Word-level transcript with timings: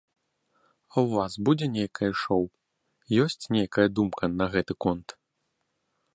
А 0.93 0.95
ў 1.05 1.07
вас 1.19 1.33
будзе 1.49 1.65
нейкае 1.75 2.11
шоў, 2.21 2.43
ёсць 3.27 3.45
нейкая 3.59 3.87
думка 4.01 4.23
на 4.41 4.45
гэты 4.59 4.73
конт? 4.89 5.07